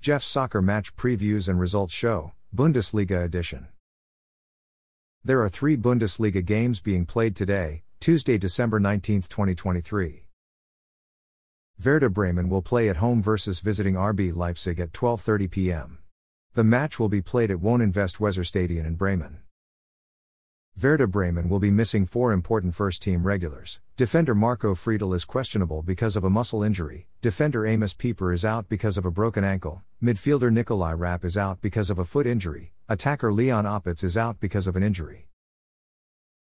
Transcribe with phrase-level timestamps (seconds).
[0.00, 3.66] Jeff's Soccer Match Previews and Results Show, Bundesliga Edition.
[5.22, 10.24] There are three Bundesliga games being played today, Tuesday, December 19, 2023.
[11.84, 15.98] Werder Bremen will play at home versus visiting RB Leipzig at 12:30 p.m.
[16.54, 19.40] The match will be played at Wohninvest Weserstadion in Bremen.
[20.80, 23.80] Werder Bremen will be missing four important first team regulars.
[23.96, 28.66] Defender Marco Friedl is questionable because of a muscle injury, defender Amos Pieper is out
[28.68, 32.72] because of a broken ankle, midfielder Nicolai Rapp is out because of a foot injury,
[32.88, 35.26] attacker Leon Opitz is out because of an injury.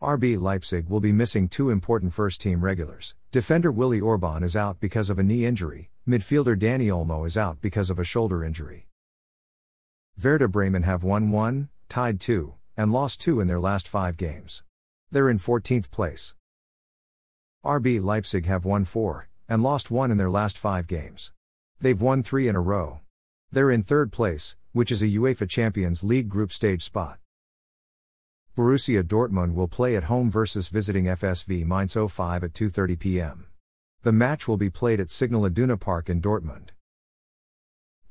[0.00, 3.14] RB Leipzig will be missing two important first team regulars.
[3.30, 7.60] Defender Willi Orban is out because of a knee injury, midfielder Dani Olmo is out
[7.60, 8.86] because of a shoulder injury.
[10.22, 14.62] Werder Bremen have won 1, tied 2, and lost 2 in their last 5 games.
[15.10, 16.34] They're in 14th place.
[17.64, 21.32] RB Leipzig have won 4 and lost 1 in their last 5 games.
[21.80, 23.00] They've won 3 in a row.
[23.52, 27.18] They're in 3rd place, which is a UEFA Champions League group stage spot.
[28.56, 33.46] Borussia Dortmund will play at home versus visiting FSV Mainz 05 at 2:30 p.m.
[34.02, 36.70] The match will be played at Signal Iduna Park in Dortmund.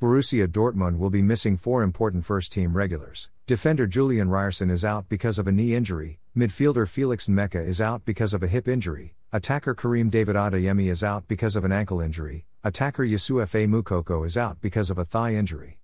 [0.02, 3.30] Borussia Dortmund will be missing four important first team regulars.
[3.46, 8.06] Defender Julian Ryerson is out because of a knee injury, midfielder Felix Nmecha is out
[8.06, 12.00] because of a hip injury, attacker Karim David Adeyemi is out because of an ankle
[12.00, 15.78] injury, attacker Youssoufa Moukoko is out because of a thigh injury.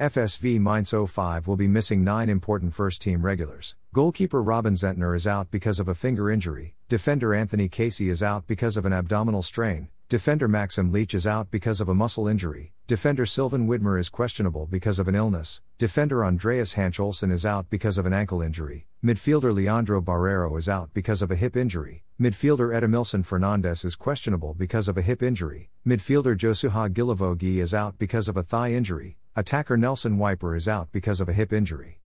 [0.00, 3.76] FSV Mainz 05 will be missing nine important first team regulars.
[3.92, 8.48] Goalkeeper Robin Zentner is out because of a finger injury, defender Anthony Caci is out
[8.48, 12.73] because of an abdominal strain, defender Maxim Leitsch is out because of a muscle injury,
[12.86, 17.96] defender Silvan Widmer is questionable because of an illness, defender Andreas Hanche-Olsen is out because
[17.96, 22.78] of an ankle injury, midfielder Leandro Barreiro is out because of a hip injury, midfielder
[22.78, 28.28] Edmilson Fernandes is questionable because of a hip injury, midfielder Josuha Guilavogui is out because
[28.28, 32.02] of a thigh injury, Attacker Nelson Weiper is out because of a hip injury.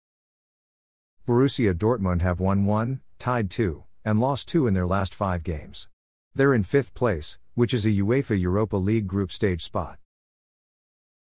[1.26, 5.88] Borussia Dortmund have won 1, tied 2, and lost 2 in their last 5 games.
[6.34, 9.98] They're in 5th place, which is a UEFA Europa League group stage spot.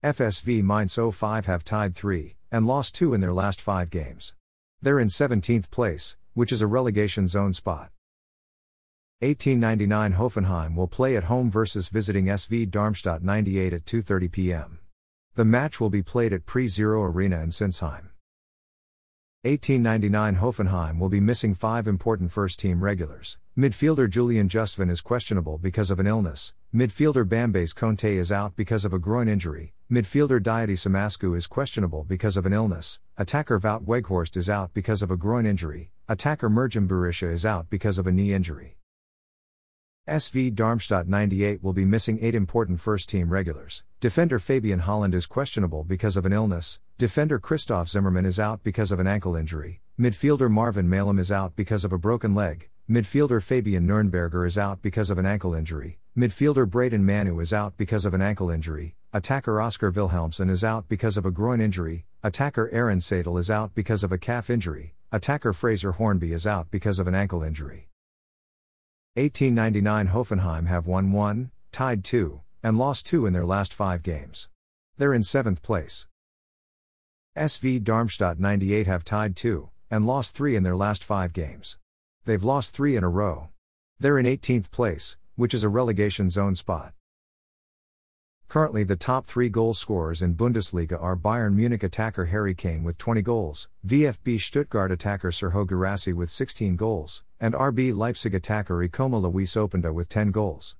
[0.02, 4.32] FSV Mainz 05 have tied 3 and lost 2 in their last 5 games.
[4.80, 7.90] They're in 17th place, which is a relegation zone spot.
[9.18, 14.78] 1899 Hoffenheim will play at home versus visiting SV Darmstadt 98 at 2:30 p.m.
[15.34, 18.08] The match will be played at PreZero Arena in Sinsheim.
[19.42, 23.36] 1899 Hoffenheim will be missing five important first team regulars.
[23.54, 26.54] Midfielder Julian Justvan is questionable because of an illness.
[26.74, 29.74] Midfielder Bambase Conte is out because of a groin injury.
[29.90, 33.00] Midfielder Diadie Samassekou is questionable because of an illness.
[33.18, 35.90] Attacker Wout Weghorst is out because of a groin injury.
[36.08, 38.76] Attacker Mergim Berisha is out because of a knee injury.
[40.08, 43.82] SV Darmstadt 98 will be missing eight important first team regulars.
[43.98, 46.78] Defender Fabian Holland is questionable because of an illness.
[46.96, 49.80] Defender Christoph Zimmermann is out because of an ankle injury.
[49.98, 52.68] Midfielder Marvin Mehlem is out because of a broken leg.
[52.88, 55.98] Midfielder Fabian Nürnberger is out because of an ankle injury.
[56.16, 58.94] Midfielder Braydon Manu is out because of an ankle injury.
[59.12, 62.04] Attacker Oscar Vilhelmsson is out because of a groin injury.
[62.22, 64.94] Attacker Aaron Seydel is out because of a calf injury.
[65.10, 67.88] Attacker Fraser Hornby is out because of an ankle injury.
[69.14, 74.48] 1899 Hoffenheim have won 1, tied 2, and lost 2 in their last 5 games.
[74.96, 76.06] They're in 7th place.
[77.36, 81.78] SV Darmstadt 98 have tied 2, and lost 3 in their last 5 games.
[82.26, 83.48] They've lost 3 in a row.
[83.98, 86.92] They're in 18th place, which is a relegation zone spot.
[88.50, 92.98] Currently, the top three goal scorers in Bundesliga are Bayern Munich attacker Harry Kane with
[92.98, 99.22] 20 goals, VfB Stuttgart attacker Serhou Guirassy with 16 goals, and RB Leipzig attacker Ikoma
[99.22, 100.74] Loïs Openda with 10 goals.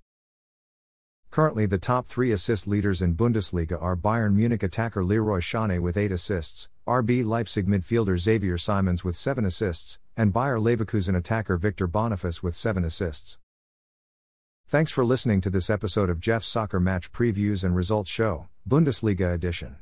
[1.31, 5.97] Currently, the top three assist leaders in Bundesliga are Bayern Munich attacker Leroy Sané with
[5.97, 11.87] 8 assists, RB Leipzig midfielder Xavier Simons with 7 assists, and Bayer Leverkusen attacker Victor
[11.87, 13.39] Boniface with 7 assists.
[14.71, 19.35] Thanks for listening to this episode of Jeff's Soccer Match Previews and Results Show, Bundesliga
[19.35, 19.79] Edition.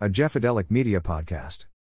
[0.00, 1.66] A Jeffadelic Media Podcast.